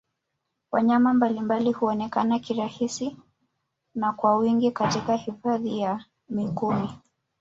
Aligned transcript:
Wanyama 0.71 1.13
mbalimbali 1.13 1.71
huonekana 1.71 2.39
kirahisi 2.39 3.17
na 3.95 4.11
kwa 4.13 4.37
wingi 4.37 4.71
Katika 4.71 5.15
Hifadhi 5.15 5.79
ya 5.79 6.05
Mikumi 6.29 6.89